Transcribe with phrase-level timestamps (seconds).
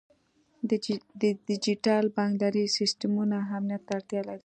[1.21, 4.39] د ډیجیټل بانکدارۍ سیستمونه امنیت ته اړتیا لري.